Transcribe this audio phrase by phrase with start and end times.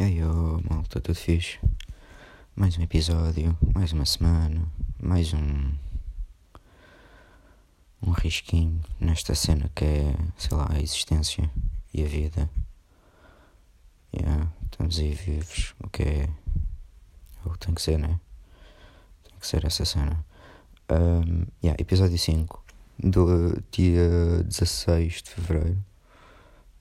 [0.00, 1.58] E aí, oh, malta, tudo fixe?
[2.56, 4.66] Mais um episódio, mais uma semana,
[4.98, 5.72] mais um.
[8.00, 11.50] um risquinho nesta cena que é, sei lá, a existência
[11.92, 12.48] e a vida.
[14.16, 16.30] Yeah, estamos aí vivos, o que é.
[17.44, 18.18] o que tem que ser, né?
[19.22, 20.24] Tem que ser essa cena.
[20.90, 22.64] Um, yeah, episódio 5
[22.98, 25.84] do dia 16 de fevereiro.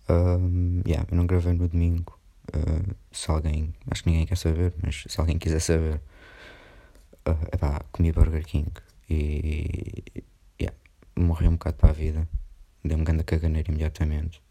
[0.07, 2.17] Um, yeah, eu não gravei no domingo.
[2.49, 6.01] Uh, se alguém, acho que ninguém quer saber, mas se alguém quiser saber,
[7.27, 8.71] uh, epá, comi Burger King
[9.09, 10.23] e
[10.59, 10.75] yeah,
[11.15, 12.27] morri um bocado para a vida.
[12.83, 14.41] Dei-me um grande caganeiro imediatamente.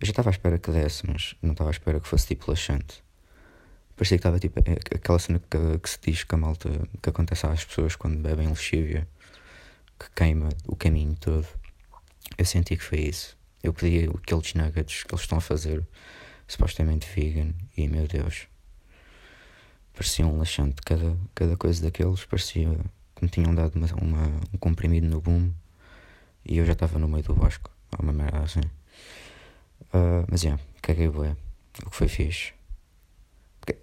[0.00, 2.50] Eu já estava à espera que desse, mas não estava à espera que fosse tipo
[2.50, 3.02] laxante.
[3.94, 4.58] Parecia que estava tipo
[4.94, 6.70] aquela cena que, que, se diz que a malta
[7.02, 9.06] que acontece às pessoas quando bebem lexívia
[9.98, 11.46] que queima o caminho todo.
[12.38, 13.36] Eu senti que foi isso.
[13.62, 15.86] Eu pedi aqueles nuggets que eles estão a fazer,
[16.50, 18.48] supostamente vegan, e meu Deus,
[19.94, 20.82] parecia um laxante.
[20.84, 22.68] Cada, cada coisa daqueles parecia
[23.14, 25.52] que me tinham dado uma, uma, um comprimido no boom
[26.44, 28.60] e eu já estava no meio do bosque, uma merda assim.
[29.92, 31.36] Uh, mas é, yeah, caguei bué,
[31.84, 32.52] o que foi fixe.
[33.60, 33.76] Porque,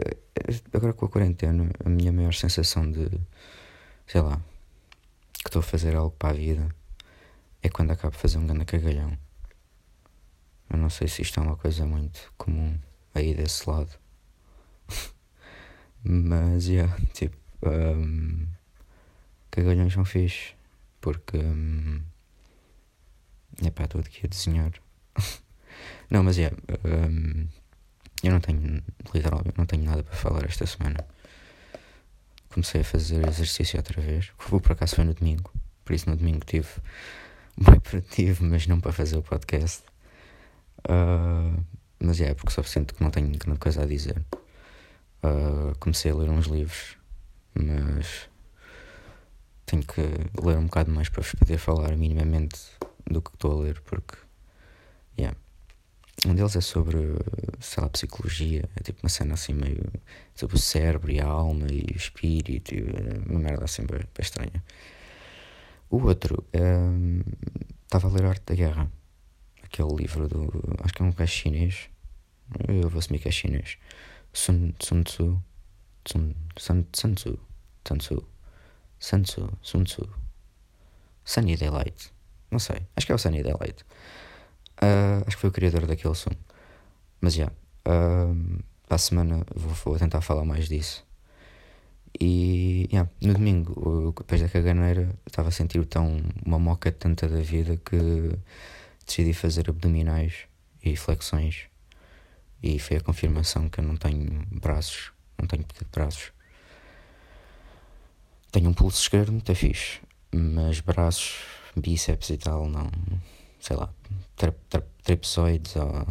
[0.73, 3.09] agora com a quarentena, a minha maior sensação de,
[4.05, 4.41] sei lá,
[5.33, 6.67] que estou a fazer algo para a vida
[7.61, 9.17] é quando acabo de fazer um grande cagalhão.
[10.69, 12.77] Eu não sei se isto é uma coisa muito comum
[13.13, 13.91] aí desse lado.
[16.03, 18.47] Mas, yeah, tipo, um,
[19.51, 20.53] cagalhões são fixe.
[21.01, 22.01] Porque, um,
[23.63, 24.71] é pá, estou aqui a desenhar.
[26.09, 27.47] não, mas, yeah, um,
[28.23, 31.05] eu não tenho, literalmente, não tenho nada para falar esta semana
[32.57, 34.31] comecei a fazer exercício outra vez.
[34.49, 35.51] Vou por acaso foi no domingo,
[35.85, 36.67] por isso no domingo tive
[37.55, 39.83] bem produtivo, mas não para fazer o podcast.
[40.79, 41.63] Uh,
[41.99, 44.23] mas é, porque só sinto que não tenho grande coisa a dizer.
[45.23, 46.97] Uh, comecei a ler uns livros,
[47.55, 48.29] mas
[49.65, 50.01] tenho que
[50.41, 52.59] ler um bocado mais para vos poder falar minimamente
[53.09, 54.15] do que estou a ler, porque
[55.17, 55.35] yeah,
[56.25, 56.97] um deles é sobre,
[57.59, 58.67] sei lá, psicologia.
[58.75, 59.83] É tipo uma cena assim meio
[60.33, 62.73] sobre o cérebro e a alma e o espírito.
[62.73, 62.83] E
[63.27, 64.63] uma merda assim bem, bem estranha.
[65.89, 66.43] O outro,
[67.83, 68.91] estava um, a ler Arte da Guerra.
[69.67, 70.49] Aquele livro do.
[70.83, 71.89] Acho que é um gajo chinês.
[72.67, 73.77] Eu vou assumir que é chinês.
[74.33, 75.43] Sun, Sun Tzu.
[76.05, 77.39] Sun, Sun, Sun Tzu.
[77.85, 78.27] Sun Tzu.
[78.99, 79.57] Sun Tzu.
[79.61, 80.27] Sun Tzu.
[81.27, 82.13] Sunny Daylight.
[82.49, 82.87] Não sei.
[82.95, 83.83] Acho que é o Sunny Daylight.
[84.81, 86.31] Uh, acho que foi o criador daquele som.
[87.19, 87.51] Mas já,
[87.85, 91.05] yeah, uh, para a semana vou, vou, tentar falar mais disso.
[92.17, 97.41] E yeah, no domingo, depois da caganeira, estava a sentir tão uma moca tanta da
[97.41, 98.31] vida que
[99.07, 100.33] decidi fazer abdominais
[100.83, 101.63] e flexões.
[102.61, 106.31] E foi a confirmação que eu não tenho braços, não tenho braços.
[108.51, 110.01] Tenho um pulso esquerdo muito fixe,
[110.31, 111.39] mas braços,
[111.75, 112.89] bíceps e tal, não
[113.59, 113.89] sei lá,
[114.35, 116.07] tri, tri, tripsoides ou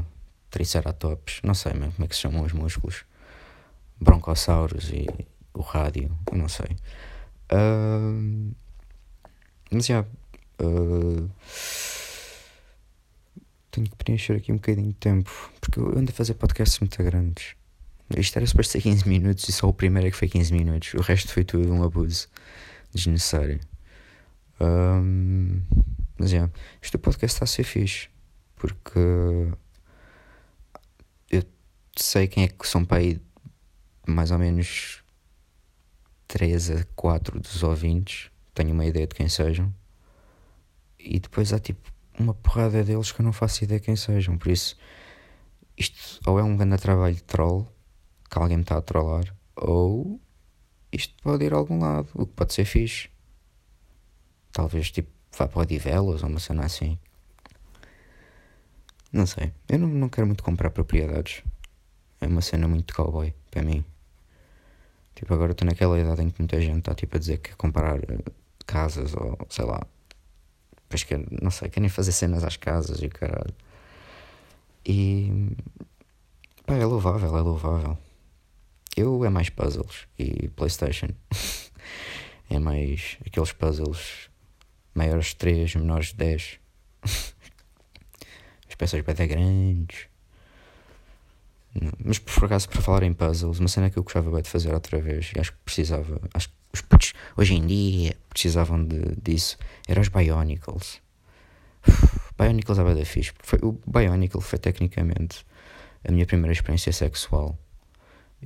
[0.51, 3.05] triceratops, não sei mesmo como é que se chamam os músculos,
[4.01, 5.07] broncossauros e
[5.55, 6.77] o rádio, não sei.
[7.53, 8.55] Uh,
[9.71, 10.05] mas já.
[10.61, 11.31] Uh,
[13.76, 17.03] tenho que preencher aqui um bocadinho de tempo, porque eu ando a fazer podcasts muito
[17.03, 17.54] grandes.
[18.16, 20.94] Isto era suposto ser 15 minutos e só o primeiro é que foi 15 minutos.
[20.94, 22.28] O resto foi tudo um abuso
[22.94, 23.60] desnecessário.
[24.60, 25.60] Um,
[26.19, 26.48] mas é,
[26.81, 28.09] este podcast está a ser fixe.
[28.54, 28.98] Porque
[31.31, 31.42] eu
[31.97, 33.20] sei quem é que são para aí
[34.06, 35.03] mais ou menos
[36.28, 38.31] 3 a 4 dos ouvintes.
[38.54, 39.75] Tenho uma ideia de quem sejam.
[40.98, 44.38] E depois há tipo uma porrada deles que eu não faço ideia de quem sejam.
[44.38, 44.77] Por isso,
[45.77, 47.66] isto ou é um grande trabalho de troll,
[48.31, 50.21] que alguém me está a trollar, ou
[50.93, 53.09] isto pode ir a algum lado, o que pode ser fixe.
[54.53, 56.99] Talvez tipo vá para Odivelas ou uma cena assim.
[59.12, 59.53] Não sei.
[59.69, 61.43] Eu não, não quero muito comprar propriedades.
[62.21, 63.84] É uma cena muito cowboy para mim.
[65.15, 67.57] Tipo, agora estou naquela idade em que muita gente está tipo, a dizer que quer
[67.57, 68.33] comprar eh,
[68.66, 69.86] casas ou sei lá.
[70.88, 73.54] Pois que, não sei, querem fazer cenas às casas e caralho.
[74.84, 75.50] E.
[76.65, 77.98] pá, é louvável, é louvável.
[78.97, 81.09] Eu é mais puzzles e PlayStation.
[82.48, 84.30] é mais aqueles puzzles
[84.94, 86.59] maiores de 3, menores de 10.
[88.68, 90.09] As peças bem grandes.
[92.03, 94.72] Mas por acaso, para falar em puzzles, uma cena que eu gostava bem de fazer
[94.72, 99.17] outra vez, e acho que precisava, acho que os putos hoje em dia precisavam de,
[99.17, 99.57] disso,
[99.89, 101.01] eram os Bionicles.
[102.39, 103.03] Bionicles é bem da.
[103.05, 105.45] Foi, o Bionicle foi tecnicamente
[106.07, 107.59] a minha primeira experiência sexual.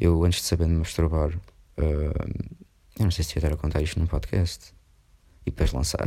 [0.00, 1.41] Eu, antes de saber me masturbar, uh,
[2.99, 4.73] eu não sei se ia dar a contar isto num podcast
[5.44, 6.05] e depois lançar.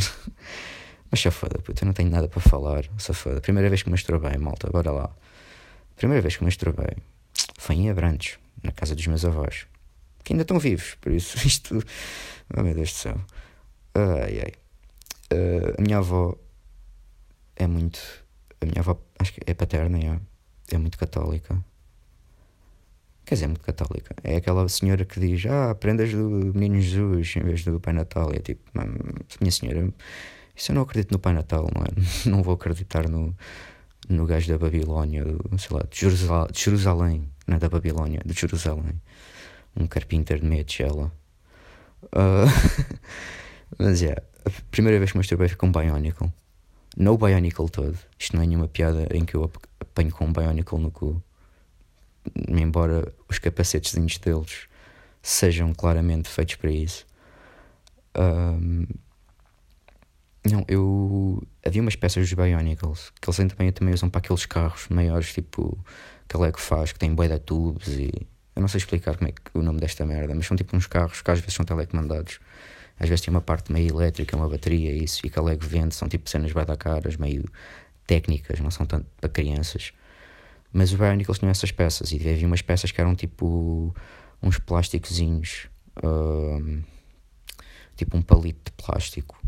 [1.12, 2.86] Mas safada, puta, eu não tenho nada para falar.
[2.98, 3.42] Safada.
[3.42, 5.16] Primeira vez que masturbei, malta, bora lá.
[5.96, 6.96] Primeira vez que masturbei
[7.60, 9.68] foi em Abrantes, na casa dos meus avós.
[10.24, 11.84] Que ainda estão vivos, por isso isto.
[12.56, 13.22] Oh meu Deus do céu.
[13.96, 14.54] Ai ai.
[15.32, 16.36] Uh, a minha avó
[17.56, 18.00] é muito.
[18.62, 20.20] A minha avó, acho que é paterna, é,
[20.76, 21.64] é muito católica.
[23.26, 24.16] Quer dizer, é muito católica.
[24.24, 28.32] É aquela senhora que diz: Ah, prendas do Menino Jesus em vez do Pai Natal.
[28.34, 28.62] E é tipo,
[29.40, 29.94] minha senhora,
[30.56, 31.90] isso eu não acredito no Pai Natal, não é?
[32.30, 33.36] Não vou acreditar no,
[34.10, 35.24] no gajo da Babilónia,
[35.58, 39.02] sei lá, de de Jerusalém, não é da Babilónia, de Jerusalém.
[39.76, 40.66] Um carpinter de meia.
[42.04, 42.48] Uh,
[43.78, 44.16] mas é,
[44.46, 46.32] a primeira vez que masturbei foi com um Bionicle.
[46.96, 47.98] Não o Bionicle todo.
[48.20, 51.22] Isto não é nenhuma piada em que eu apanho com um Bionicle no cu.
[52.48, 54.68] Embora os capacetes deles
[55.22, 57.06] sejam claramente feitos para isso.
[58.16, 58.86] Um,
[60.46, 61.42] não, eu.
[61.66, 65.78] Havia umas peças dos Bionicles que eles também, também usam para aqueles carros maiores, tipo.
[66.28, 68.12] Que é que faz, que tem bué de tubos e.
[68.56, 70.88] Eu não sei explicar como é que o nome desta merda, mas são tipo uns
[70.88, 72.40] carros que às vezes são telecomandados.
[73.00, 75.96] Às vezes tem uma parte meio elétrica, uma bateria e isso, e é que vende,
[75.96, 77.44] são tipo cenas bada caras, meio
[78.06, 79.92] técnicas, não são tanto para crianças.
[80.72, 83.94] Mas os Bionicles tinham essas peças e havia umas peças que eram tipo
[84.42, 85.68] uns plásticozinhos,
[86.04, 86.84] um,
[87.96, 89.44] tipo um palito de plástico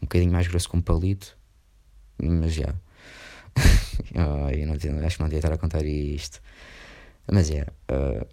[0.00, 1.36] um bocadinho mais grosso que um palito,
[2.22, 2.74] mas já.
[4.14, 6.40] oh, eu não, acho que não devia estar a contar isto.
[7.30, 7.66] Mas é.
[7.90, 8.26] Uh,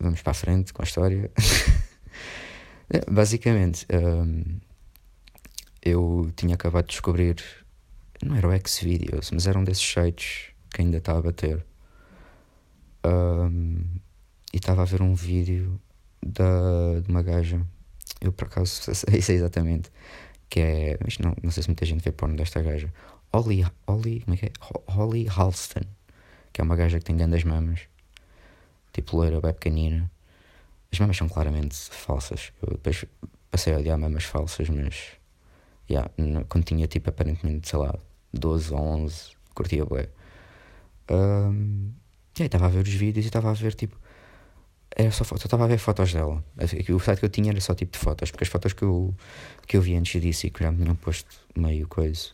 [0.00, 1.30] vamos para a frente com a história.
[3.08, 4.58] Basicamente, um,
[5.82, 7.36] eu tinha acabado de descobrir.
[8.22, 11.64] Não era o Xvideos, mas era um desses sites que ainda está a bater.
[13.04, 13.84] Um,
[14.52, 15.80] e estava a ver um vídeo
[16.24, 17.60] da, de uma gaja.
[18.20, 19.90] Eu por acaso sei, exatamente
[20.50, 20.98] que é.
[21.20, 22.92] Não, não sei se muita gente vê porno desta gaja.
[23.32, 24.52] Holly, Holly, como é que é?
[24.88, 25.84] Holly Halston,
[26.52, 27.82] que é uma gaja que tem grandes mamas,
[28.92, 30.10] tipo loira, bem pequenina.
[30.92, 32.52] As mamas são claramente falsas.
[32.62, 33.04] Eu depois
[33.50, 35.18] passei a odiar mamas falsas, mas.
[35.88, 36.10] Yeah,
[36.48, 37.94] quando tinha tipo aparentemente, sei lá,
[38.32, 40.08] 12 ou 11, curtia bué.
[41.10, 41.92] Um,
[42.38, 43.98] e aí estava a ver os vídeos e estava a ver tipo
[44.96, 46.44] era só fotos, eu estava a ver fotos dela.
[46.90, 49.14] O site que eu tinha era só tipo de fotos, porque as fotos que eu,
[49.66, 52.30] que eu vi antes disso e que já me tinham posto meio coisa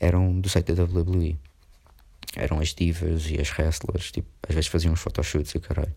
[0.00, 1.38] eram do site da WWE.
[2.36, 5.94] Eram as divas e as wrestlers, tipo, às vezes faziam uns photoshoots e caralho.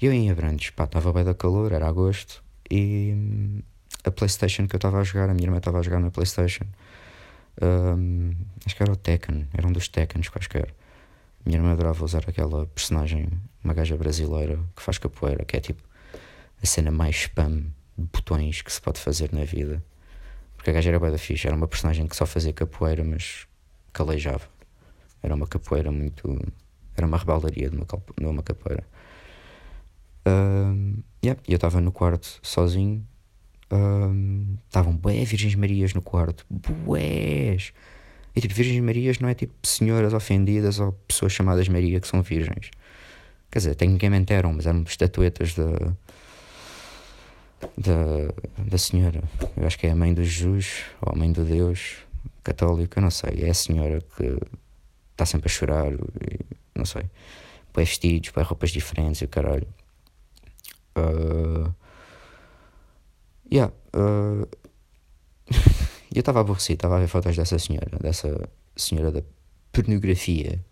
[0.00, 3.62] E eu em Abrantes, pá, estava bem da calor, era agosto, e hum,
[4.02, 6.64] a Playstation que eu estava a jogar, a minha irmã estava a jogar na Playstation,
[7.62, 8.34] um,
[8.66, 10.74] acho que era o Tekken, era um dos Tekkens quaisquer.
[11.44, 13.28] Minha irmã adorava usar aquela personagem,
[13.62, 15.82] uma gaja brasileira que faz capoeira, que é tipo
[16.62, 17.66] a cena mais spam
[17.96, 19.82] de botões que se pode fazer na vida.
[20.56, 23.46] Porque a gaja era bem da ficha, era uma personagem que só fazia capoeira, mas
[23.92, 24.48] calejava.
[25.24, 26.38] Era uma capoeira muito.
[26.94, 28.86] Era uma rebaldaria de uma, de uma capoeira.
[30.26, 33.02] Um, yeah, eu estava no quarto sozinho.
[34.66, 36.44] Estavam um, bué Virgens Marias no quarto.
[36.50, 37.72] Bués!
[38.36, 42.22] E tipo, Virgens Marias não é tipo senhoras ofendidas ou pessoas chamadas Maria que são
[42.22, 42.70] virgens.
[43.50, 45.70] Quer dizer, tecnicamente eram, mas eram estatuetas da,
[47.78, 49.22] da, da senhora.
[49.56, 51.96] Eu acho que é a mãe do Jesus ou a mãe do Deus
[52.42, 53.44] católico, eu não sei.
[53.44, 54.36] É a senhora que
[55.14, 55.92] está sempre a chorar,
[56.74, 57.04] não sei.
[57.72, 59.66] Põe vestidos, põe roupas diferentes e o caralho.
[60.96, 61.72] Uh,
[63.50, 63.72] yeah.
[63.94, 64.46] Uh,
[66.14, 69.22] eu estava aborrecido, estava a ver fotos dessa senhora, dessa senhora da
[69.72, 70.64] pornografia.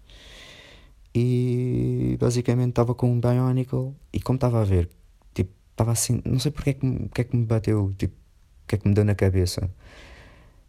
[1.14, 4.88] E basicamente estava com um Bionicle e como estava a ver,
[5.34, 8.74] tipo, estava assim, não sei porque é que, é que me bateu, tipo, o que
[8.76, 9.70] é que me deu na cabeça.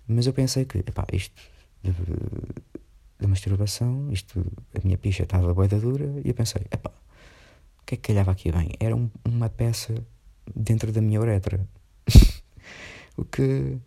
[0.08, 1.42] Mas eu pensei que, epá, isto
[3.24, 6.92] da masturbação, isto, a minha picha estava boeda dura, e eu pensei, epá,
[7.82, 8.70] o que é que calhava aqui bem?
[8.80, 9.96] Era um, uma peça
[10.56, 11.66] dentro da minha uretra.
[13.18, 13.78] o que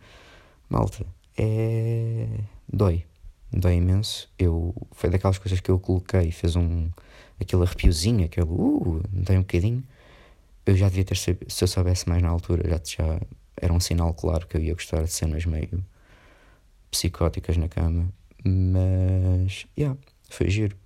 [0.69, 2.27] Malta, é.
[2.73, 3.05] dói.
[3.53, 4.29] Dói imenso.
[4.39, 4.75] Eu...
[4.93, 6.91] Foi daquelas coisas que eu coloquei, fez um.
[7.41, 8.47] aquele arrepiozinho, aquele.
[8.49, 9.83] uh, dói um bocadinho.
[10.65, 11.17] Eu já devia ter.
[11.17, 13.21] Se eu soubesse mais na altura, já, já
[13.57, 15.85] era um sinal claro que eu ia gostar de cenas meio
[16.91, 18.09] psicóticas na cama.
[18.47, 19.67] Mas.
[19.77, 19.99] yeah,
[20.31, 20.77] foi giro.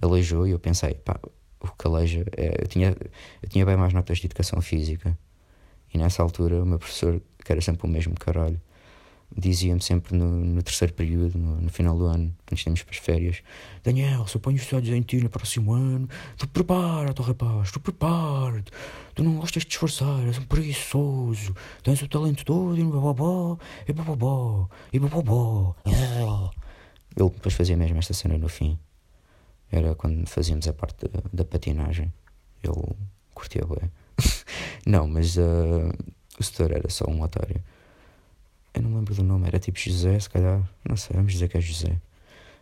[0.00, 1.18] Aleijou e eu pensei, pá,
[1.60, 2.24] o que aleija.
[2.36, 2.62] É...
[2.62, 2.96] eu, tinha,
[3.42, 5.16] eu tinha bem mais notas de educação física.
[5.92, 8.60] E nessa altura o meu professor, que era sempre o mesmo caralho
[9.36, 12.98] dizia-me sempre no, no, terceiro período, no, no, final do ano, de irmos para as
[12.98, 13.42] férias:
[13.82, 17.80] Daniel, se eu ponho os olhos em ti no próximo ano, tu prepara-te, rapaz, tu
[17.80, 18.70] prepara-te,
[19.14, 23.92] tu não gostas de esforçar, és um preguiçoso, tens o talento todo e bababó, e
[23.92, 25.74] bababó, e bababó.
[27.16, 28.78] Ele depois fazia mesmo esta cena no fim.
[29.70, 32.12] Era quando fazíamos a parte da, da patinagem.
[32.62, 32.96] Ele
[33.34, 33.90] curtia bem.
[34.86, 35.92] não, mas uh,
[36.38, 37.62] o setor era só um otário.
[38.72, 40.62] Eu não lembro do nome, era tipo José, se calhar.
[40.88, 41.96] Não sei, vamos dizer que é José.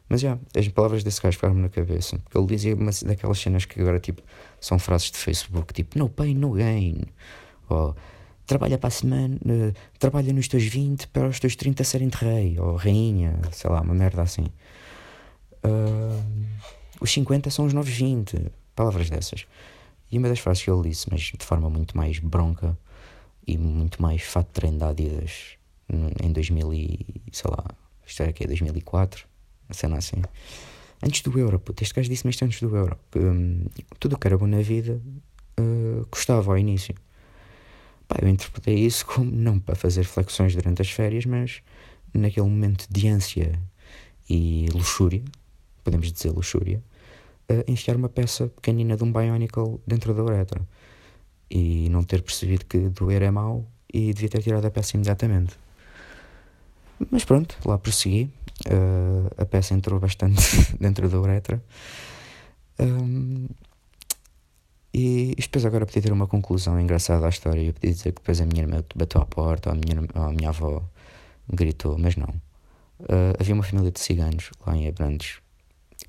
[0.08, 2.20] Mas já, as palavras desse gajo ficaram-me na cabeça.
[2.34, 4.22] Ele dizia uma daquelas cenas que agora tipo
[4.60, 7.02] são frases de Facebook, tipo no pain, no gain.
[7.70, 7.96] Ou
[8.52, 12.16] trabalha para a semana, uh, trabalha nos teus 20 para os teus 30 serem de
[12.18, 14.46] rei ou rainha, sei lá, uma merda assim.
[15.64, 16.22] Uh,
[17.00, 19.46] os 50 são os novos 20, palavras dessas.
[20.10, 22.76] E uma das frases que ele disse, mas de forma muito mais bronca
[23.46, 25.56] e muito mais fato de treino de Adidas
[26.22, 27.64] em 2000 e, sei lá,
[28.06, 29.26] isto era aqui, 2004,
[29.70, 30.20] a cena assim.
[31.02, 33.64] Antes do euro, puto, este gajo disse-me isto antes do euro, que hum,
[33.98, 35.00] tudo o que era bom na vida
[35.58, 36.94] uh, custava ao início.
[38.12, 41.62] Pá, eu interpretei isso como não para fazer flexões durante as férias, mas
[42.12, 43.58] naquele momento de ânsia
[44.28, 45.22] e luxúria,
[45.82, 46.82] podemos dizer luxúria,
[47.50, 50.60] uh, enfiar uma peça pequenina de um Bionicle dentro da uretra
[51.50, 55.58] e não ter percebido que doer é mau e devia ter tirado a peça imediatamente.
[57.10, 58.30] Mas pronto, lá prossegui.
[58.66, 60.42] Uh, a peça entrou bastante
[60.78, 61.64] dentro da uretra.
[62.78, 63.48] Um,
[64.94, 67.62] e isto depois agora podia ter uma conclusão engraçada à história.
[67.62, 70.22] Eu podia dizer que depois a minha irmã bateu à porta, ou a minha, ou
[70.22, 70.82] a minha avó
[71.48, 72.28] gritou, mas não.
[73.00, 75.40] Uh, havia uma família de ciganos lá em Abrantes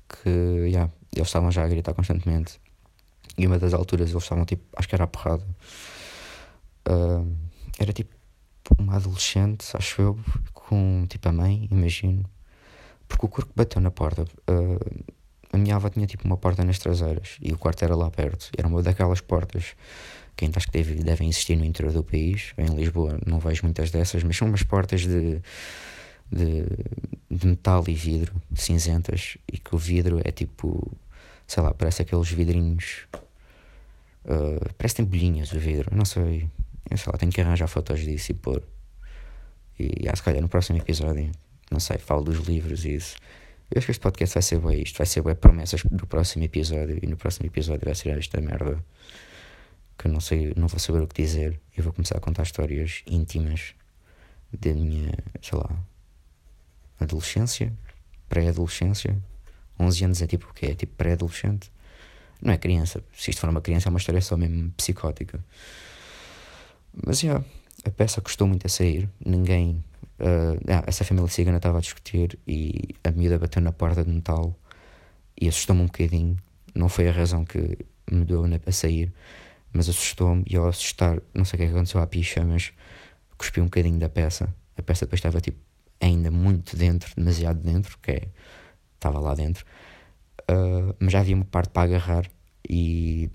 [0.08, 2.60] que, yeah, eles estavam já a gritar constantemente.
[3.36, 5.44] E uma das alturas eles estavam tipo, acho que era a porrada.
[6.88, 7.36] Uh,
[7.78, 8.14] era tipo
[8.78, 10.18] uma adolescente, acho eu,
[10.52, 12.24] com tipo a mãe, imagino.
[13.08, 14.24] Porque o corpo bateu na porta.
[14.48, 15.14] Uh,
[15.54, 18.50] a minha avó tinha tipo uma porta nas traseiras e o quarto era lá perto.
[18.56, 19.74] Era uma daquelas portas
[20.36, 22.52] que ainda acho que deve, devem existir no interior do país.
[22.58, 25.40] Em Lisboa não vejo muitas dessas, mas são umas portas de,
[26.30, 26.66] de,
[27.30, 30.92] de metal e vidro, cinzentas, e que o vidro é tipo,
[31.46, 33.06] sei lá, parece aqueles vidrinhos.
[34.24, 36.48] Uh, parece que tem bolhinhas o vidro, não sei.
[36.90, 38.62] Eu sei lá, tenho que arranjar fotos disso e pôr.
[39.78, 41.30] E ah, se calhar no próximo episódio,
[41.70, 43.16] não sei, falo dos livros e isso.
[43.74, 46.44] Eu acho que este podcast vai ser bem isto, vai ser bem promessas do próximo
[46.44, 46.96] episódio.
[47.02, 48.78] E no próximo episódio vai ser esta merda
[49.98, 51.60] que eu não sei, não vou saber o que dizer.
[51.76, 53.74] Eu vou começar a contar histórias íntimas
[54.52, 55.12] da minha,
[55.42, 55.76] sei lá,
[57.00, 57.72] adolescência,
[58.28, 59.20] pré-adolescência.
[59.80, 60.66] 11 anos é tipo o quê?
[60.66, 61.72] É tipo pré-adolescente.
[62.40, 63.02] Não é criança.
[63.12, 65.44] Se isto for uma criança, é uma história só mesmo psicótica.
[67.04, 67.44] Mas, já, yeah,
[67.84, 69.08] a peça custou muito a sair.
[69.24, 69.84] Ninguém.
[70.18, 74.56] Uh, essa família cigana estava a discutir e a miúda bateu na porta de metal
[75.40, 76.36] e assustou-me um bocadinho.
[76.74, 77.78] Não foi a razão que
[78.10, 79.12] me deu a sair,
[79.72, 82.72] mas assustou-me e ao assustar, não sei o que, é aconteceu à picha, mas
[83.36, 84.54] cuspi um bocadinho da peça.
[84.76, 85.58] A peça depois estava tipo
[86.00, 88.28] ainda muito dentro, demasiado dentro, que é,
[88.94, 89.64] estava lá dentro,
[90.50, 92.30] uh, mas já havia uma parte para agarrar
[92.68, 93.30] e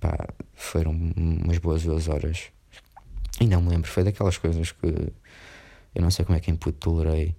[0.00, 0.16] pá,
[0.54, 2.50] foram umas boas duas horas
[3.40, 5.12] Ainda me lembro, foi daquelas coisas que
[5.94, 7.34] eu não sei como é que em puto tolerei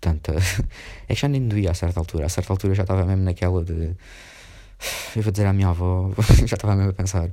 [0.00, 0.34] tanta.
[1.08, 2.26] é que já nem doía a certa altura.
[2.26, 3.96] A certa altura já estava mesmo naquela de.
[5.14, 6.10] Eu vou dizer à minha avó,
[6.46, 7.30] já estava mesmo a pensar.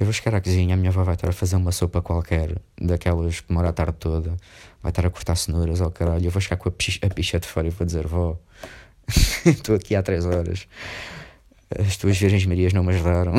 [0.00, 2.60] Eu vou chegar à cozinha, a minha avó vai estar a fazer uma sopa qualquer,
[2.80, 4.36] daquelas que demora a tarde toda,
[4.82, 6.26] vai estar a cortar cenouras ao caralho.
[6.26, 8.36] Eu vou chegar com a picha, a picha de fora e vou dizer: Vó,
[9.46, 10.66] estou aqui há três horas,
[11.78, 13.34] as tuas Virgens Marias não me ajudaram.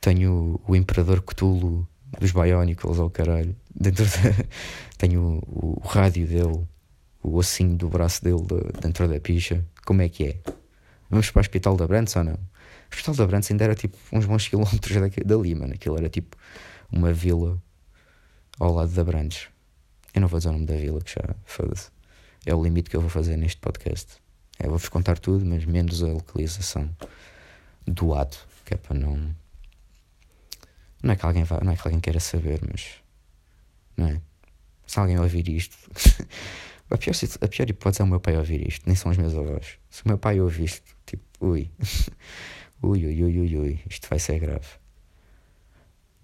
[0.00, 1.86] Tenho o Imperador Cthulhu
[2.20, 3.54] dos Bionicles ao caralho.
[3.74, 4.10] Dentro da,
[4.98, 6.66] tenho o, o, rádio dele,
[7.22, 9.64] o ossinho do braço dele de, dentro da picha.
[9.84, 10.36] Como é que é?
[11.10, 12.34] Vamos para o Hospital da Brantes ou não?
[12.34, 12.38] O
[12.92, 15.74] Hospital da Brantes ainda era tipo uns bons quilómetros dali, mano.
[15.74, 16.36] Aquilo era tipo
[16.90, 17.60] uma vila
[18.58, 19.48] ao lado da Brantes.
[20.14, 21.90] Eu não vou dizer o nome da vila, que já foda-se.
[22.46, 24.16] É o limite que eu vou fazer neste podcast.
[24.58, 26.88] É, vou-vos contar tudo, mas menos a localização
[27.86, 29.34] do ato, que é para não
[31.02, 32.96] não é que alguém vá, não é que alguém queira saber, mas.
[33.96, 34.20] Não é?
[34.86, 35.76] Se alguém ouvir isto.
[36.90, 39.34] a, pior, a pior hipótese é o meu pai ouvir isto, nem são os meus
[39.34, 39.78] avós.
[39.90, 41.70] Se o meu pai ouvir isto, tipo, ui.
[42.82, 44.66] ui, ui, ui, ui, ui, isto vai ser grave.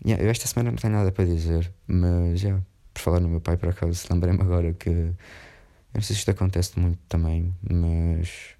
[0.04, 2.62] Yeah, eu esta semana não tenho nada para dizer, mas yeah,
[2.92, 4.90] por falar no meu pai, por acaso, lembrei-me agora que.
[4.90, 8.54] Eu não sei se isto acontece muito também, mas.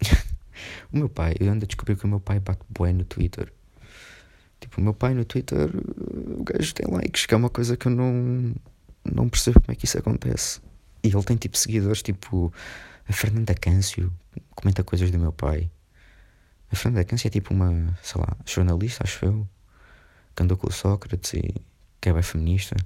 [0.92, 3.52] o meu pai, eu ando a descobrir que o meu pai bate bué no Twitter.
[4.60, 7.86] Tipo, o meu pai no Twitter, o gajo tem likes, que é uma coisa que
[7.86, 8.54] eu não,
[9.04, 10.60] não percebo como é que isso acontece.
[11.02, 12.52] E ele tem tipo seguidores, tipo
[13.08, 14.12] a Fernanda Câncio
[14.54, 15.70] comenta coisas do meu pai.
[16.70, 19.48] A Fernanda Câncio é tipo uma, sei lá, jornalista, acho eu,
[20.34, 21.54] que andou com o Sócrates e
[22.00, 22.76] que é bem feminista.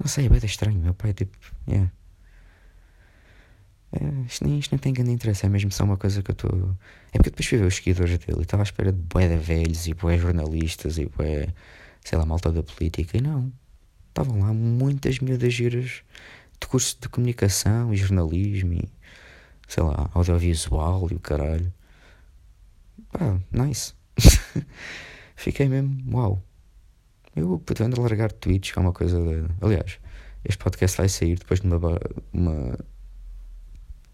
[0.00, 0.78] Não sei, é bem estranho.
[0.78, 1.36] Meu pai, tipo,
[1.68, 1.92] yeah.
[3.92, 6.32] É, isto, nem, isto nem tem grande interesse, é mesmo só uma coisa que eu
[6.32, 6.76] estou.
[7.12, 9.36] É porque depois fui ver os seguidores dele e estava à espera de boé de
[9.36, 11.48] velhos e boé jornalistas e boé,
[12.02, 13.18] sei lá, malta da política.
[13.18, 13.52] E não.
[14.08, 16.02] Estavam lá muitas miúdas giras
[16.60, 18.88] de curso de comunicação e jornalismo e,
[19.68, 21.72] sei lá, audiovisual e o caralho.
[23.12, 23.94] Pá, nice.
[25.36, 26.42] Fiquei mesmo, uau.
[27.34, 29.44] Eu pretendo largar tweets, que é uma coisa de...
[29.60, 29.98] Aliás,
[30.44, 31.78] este podcast vai sair depois de uma,
[32.32, 32.78] uma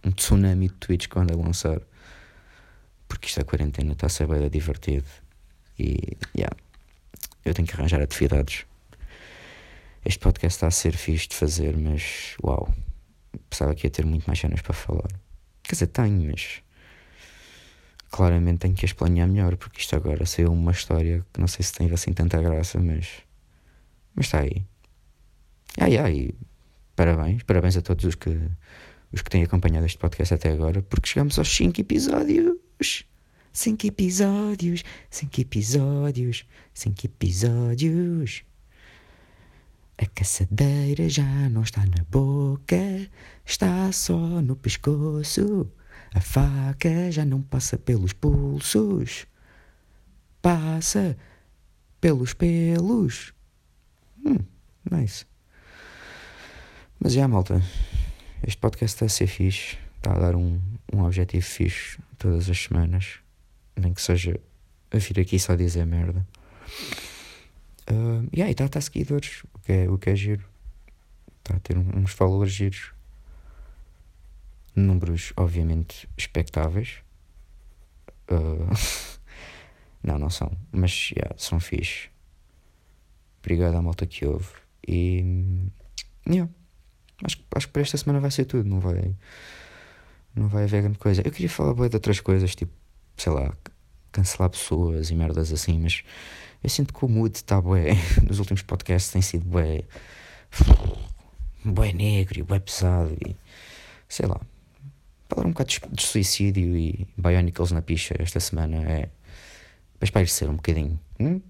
[0.05, 1.81] um tsunami de tweets que eu a lançar.
[3.09, 5.07] Porque isto é quarentena, está a ser bem divertido.
[5.79, 6.55] E, yeah,
[7.45, 8.67] eu tenho que arranjar atividades.
[10.05, 12.73] Este podcast está a ser fixe de fazer, mas uau,
[13.49, 15.09] pensava que ia ter muito mais cenas para falar.
[15.63, 16.63] Quer dizer, tenho, mas
[18.11, 21.65] claramente tenho que as planear melhor, porque isto agora saiu uma história que não sei
[21.65, 23.09] se tem assim tanta graça, mas,
[24.15, 24.65] mas está aí.
[25.79, 26.31] Ai, ai,
[26.97, 28.31] parabéns, parabéns a todos os que
[29.13, 33.05] os que têm acompanhado este podcast até agora, porque chegamos aos 5 episódios.
[33.53, 38.45] 5 episódios, 5 episódios, 5 episódios.
[39.97, 42.77] A caçadeira já não está na boca,
[43.45, 45.69] está só no pescoço.
[46.15, 49.27] A faca já não passa pelos pulsos,
[50.41, 51.17] passa
[52.01, 53.35] pelos pelos.
[54.25, 54.39] Hum,
[54.91, 55.27] nice.
[57.01, 57.61] Mas já, malta,
[58.47, 60.61] este podcast está a ser fixe, está a dar um,
[60.93, 63.21] um objetivo fixe todas as semanas,
[63.77, 64.39] nem que seja
[64.91, 66.27] a vir aqui só dizer merda.
[67.91, 70.45] Uh, e aí, está a ter seguidores, o que é, o que é giro.
[71.39, 72.93] Está a ter uns followers giros.
[74.77, 76.99] Números, obviamente, expectáveis.
[78.31, 79.19] Uh,
[80.03, 82.11] não, não são, mas yeah, são fixe.
[83.41, 84.49] Obrigado à malta que ouve.
[84.87, 85.71] E.
[86.29, 86.51] Yeah.
[87.25, 89.15] Acho, acho que para esta semana vai ser tudo, não vai.
[90.35, 91.23] Não vai haver grande coisa.
[91.25, 92.73] Eu queria falar de outras coisas, tipo,
[93.17, 93.53] sei lá,
[94.13, 96.03] cancelar pessoas e merdas assim, mas
[96.63, 97.91] eu sinto que o mood está bué.
[98.27, 99.83] Nos últimos podcasts tem sido bué.
[101.65, 103.37] bué negro e bué pesado e.
[104.09, 104.41] sei lá.
[105.29, 109.11] Falar um bocado de, suicídio e Bionicles na picha esta semana é.
[109.99, 110.99] para ser um bocadinho.
[111.21, 111.41] Hum?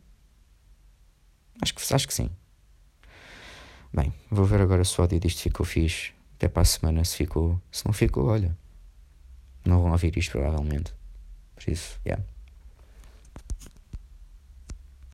[1.63, 2.31] Acho, que, acho que sim.
[3.93, 6.13] Bem, vou ver agora se o áudio disto ficou fixe.
[6.37, 7.61] Até para a semana, se ficou.
[7.71, 8.57] Se não ficou, olha.
[9.65, 10.95] Não vão ouvir isto provavelmente.
[11.55, 12.25] Por isso, yeah.